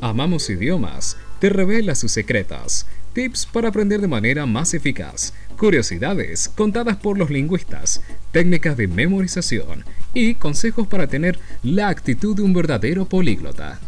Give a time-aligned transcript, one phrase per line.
[0.00, 6.96] Amamos Idiomas te revela sus secretos, tips para aprender de manera más eficaz, curiosidades contadas
[6.96, 8.02] por los lingüistas,
[8.32, 9.84] técnicas de memorización
[10.14, 13.78] y consejos para tener la actitud de un verdadero políglota.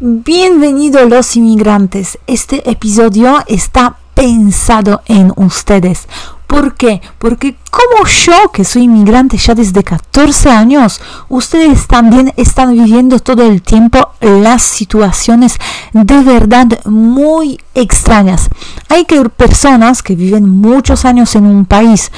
[0.00, 2.18] Bienvenidos los inmigrantes.
[2.26, 6.08] Este episodio está pensado en ustedes.
[6.50, 7.00] ¿Por qué?
[7.20, 13.44] Porque como yo, que soy inmigrante ya desde 14 años, ustedes también están viviendo todo
[13.44, 15.58] el tiempo las situaciones
[15.92, 18.50] de verdad muy extrañas.
[18.88, 22.10] Hay que personas que viven muchos años en un país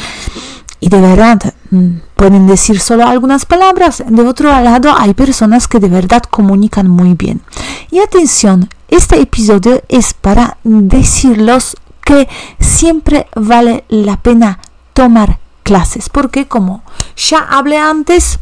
[0.80, 4.02] y de verdad mm, pueden decir solo algunas palabras.
[4.08, 7.42] De otro lado, hay personas que de verdad comunican muy bien.
[7.90, 12.28] Y atención, este episodio es para decirlos que
[12.60, 14.58] siempre vale la pena
[14.92, 16.82] tomar clases, porque como
[17.16, 18.38] ya hablé antes,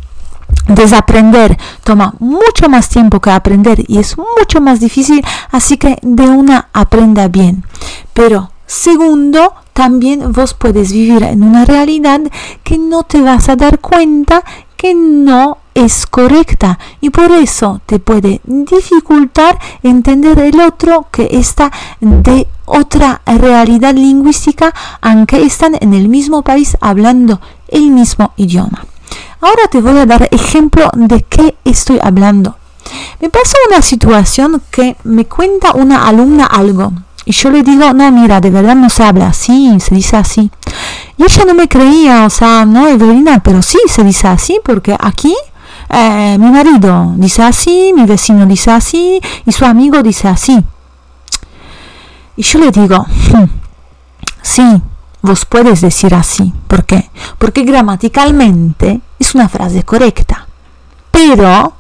[0.67, 6.29] desaprender toma mucho más tiempo que aprender y es mucho más difícil, así que de
[6.29, 7.65] una aprenda bien.
[8.15, 12.21] Pero segundo, también vos puedes vivir en una realidad
[12.63, 14.45] que no te vas a dar cuenta
[14.77, 21.71] que no es correcta y por eso te puede dificultar entender el otro que está
[22.01, 28.85] de otra realidad lingüística aunque están en el mismo país hablando el mismo idioma.
[29.41, 32.57] Ahora te voy a dar ejemplo de qué estoy hablando.
[33.21, 36.93] Me pasó una situación que me cuenta una alumna algo
[37.25, 40.51] y yo le digo, no, mira, de verdad no se habla así, se dice así.
[41.17, 44.97] Y ella no me creía, o sea, no, Evelina, pero sí se dice así porque
[44.99, 45.35] aquí
[45.91, 50.65] eh, mi marido dice así, mi vecino dice así y su amigo dice así.
[52.41, 53.45] Y yo le digo, hmm,
[54.41, 54.63] sí,
[55.21, 56.51] vos puedes decir así.
[56.67, 57.11] ¿Por qué?
[57.37, 60.47] Porque gramaticalmente es una frase correcta.
[61.11, 61.75] Pero,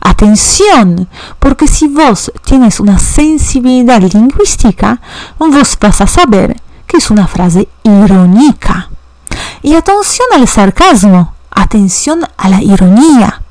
[0.00, 1.08] atención,
[1.38, 5.00] porque si vos tienes una sensibilidad lingüística,
[5.38, 8.90] vos vas a saber que es una frase irónica.
[9.62, 13.42] Y atención al sarcasmo, atención a la ironía.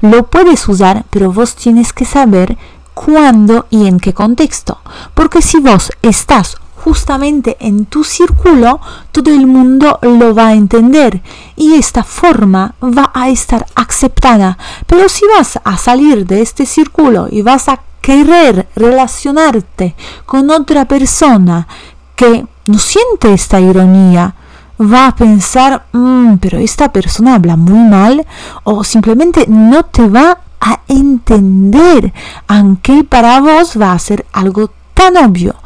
[0.00, 2.58] Lo puedes usar, pero vos tienes que saber
[2.94, 4.78] cuándo y en qué contexto.
[5.14, 8.80] Porque si vos estás justamente en tu círculo,
[9.12, 11.22] todo el mundo lo va a entender
[11.54, 14.58] y esta forma va a estar aceptada.
[14.86, 19.94] Pero si vas a salir de este círculo y vas a querer relacionarte
[20.26, 21.68] con otra persona
[22.16, 24.34] que no siente esta ironía,
[24.80, 28.26] va a pensar, mm, pero esta persona habla muy mal
[28.64, 32.14] o simplemente no te va a entender,
[32.46, 35.56] aunque para vos va a ser algo tan obvio.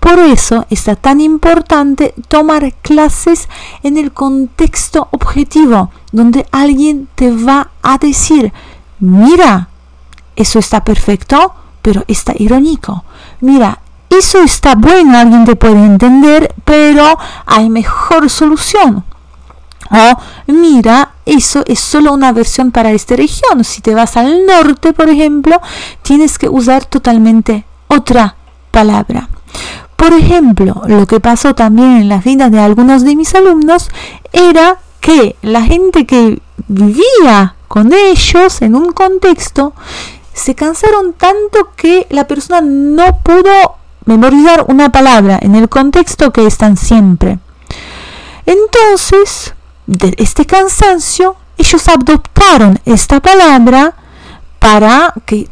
[0.00, 3.48] Por eso está tan importante tomar clases
[3.82, 8.52] en el contexto objetivo, donde alguien te va a decir,
[8.98, 9.68] mira,
[10.36, 13.04] eso está perfecto, pero está irónico.
[13.40, 19.04] Mira, eso está bueno, alguien te puede entender, pero hay mejor solución.
[20.46, 23.64] Mira, eso es solo una versión para esta región.
[23.64, 25.60] Si te vas al norte, por ejemplo,
[26.02, 28.36] tienes que usar totalmente otra
[28.70, 29.28] palabra.
[29.96, 33.88] Por ejemplo, lo que pasó también en la vida de algunos de mis alumnos
[34.32, 39.72] era que la gente que vivía con ellos en un contexto
[40.32, 46.46] se cansaron tanto que la persona no pudo memorizar una palabra en el contexto que
[46.46, 47.38] están siempre.
[48.44, 49.54] Entonces,
[49.86, 53.94] de este cansancio, ellos adoptaron esta palabra
[54.58, 55.48] para que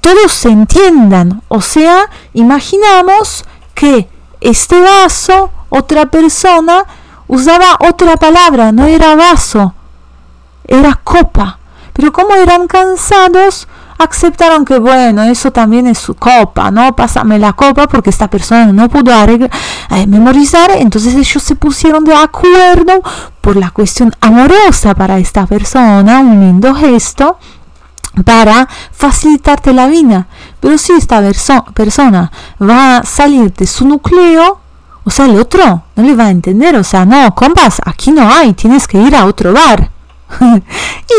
[0.00, 1.42] todos se entiendan.
[1.48, 4.08] O sea, imaginamos que
[4.40, 6.84] este vaso, otra persona
[7.28, 9.74] usaba otra palabra, no era vaso,
[10.66, 11.58] era copa.
[11.92, 13.68] Pero como eran cansados,
[14.02, 16.94] aceptaron que bueno, eso también es su copa, ¿no?
[16.94, 22.14] Pásame la copa porque esta persona no pudo eh, memorizar, entonces ellos se pusieron de
[22.14, 23.02] acuerdo
[23.40, 27.38] por la cuestión amorosa para esta persona, un lindo gesto
[28.24, 30.26] para facilitarte la vida.
[30.60, 31.22] Pero si esta
[31.74, 34.60] persona va a salir de su núcleo,
[35.04, 38.30] o sea, el otro no le va a entender, o sea, no, compas, aquí no
[38.30, 39.91] hay, tienes que ir a otro bar.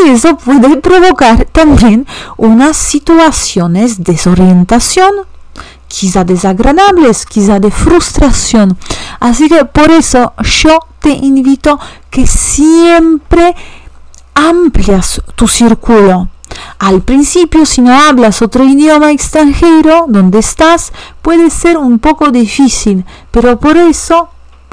[0.06, 2.06] y eso puede provocar también
[2.38, 5.12] unas situaciones de desorientación,
[5.88, 8.78] quizá desagradables, quizá de frustración.
[9.20, 11.80] Así que por eso yo te invito
[12.10, 13.56] que siempre
[14.34, 16.30] amplias tu círculo.
[16.80, 23.06] Al principio, si no hablas otro idioma extranjero donde estás, puede ser un poco difícil,
[23.32, 24.30] pero por eso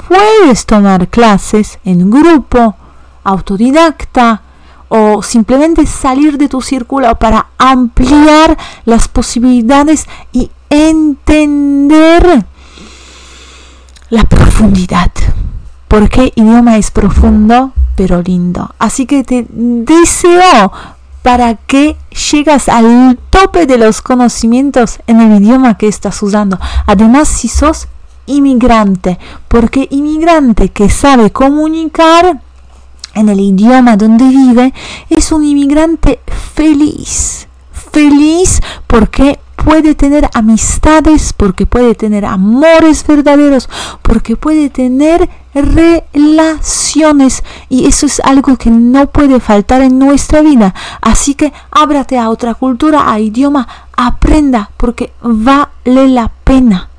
[0.08, 2.76] puedes tomar clases en grupo
[3.24, 4.42] autodidacta
[4.88, 12.44] o simplemente salir de tu círculo para ampliar las posibilidades y entender
[14.10, 15.12] la profundidad.
[15.86, 18.74] Porque idioma es profundo pero lindo.
[18.78, 20.72] Así que te deseo
[21.22, 21.96] para que
[22.32, 26.58] llegas al tope de los conocimientos en el idioma que estás usando.
[26.86, 27.88] Además, si sos
[28.26, 29.18] inmigrante,
[29.48, 32.40] porque inmigrante que sabe comunicar
[33.14, 34.72] en el idioma donde vive
[35.08, 36.20] es un inmigrante
[36.54, 37.48] feliz.
[37.72, 43.68] Feliz porque puede tener amistades, porque puede tener amores verdaderos,
[44.02, 50.74] porque puede tener relaciones y eso es algo que no puede faltar en nuestra vida.
[51.00, 56.89] Así que ábrate a otra cultura, a idioma, aprenda porque vale la pena.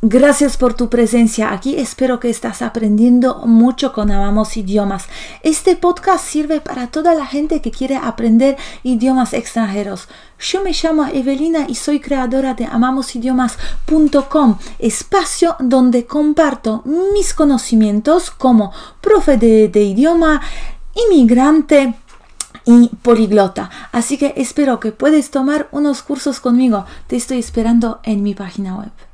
[0.00, 1.74] Gracias por tu presencia aquí.
[1.76, 5.08] Espero que estás aprendiendo mucho con Amamos Idiomas.
[5.42, 10.06] Este podcast sirve para toda la gente que quiere aprender idiomas extranjeros.
[10.38, 18.70] Yo me llamo Evelina y soy creadora de amamosidiomas.com, espacio donde comparto mis conocimientos como
[19.00, 20.40] profe de, idioma,
[20.94, 21.94] inmigrante,
[22.64, 23.70] y poliglota.
[23.92, 26.84] Así que espero que puedes tomar unos cursos conmigo.
[27.08, 29.07] Te estoy esperando en mi página web.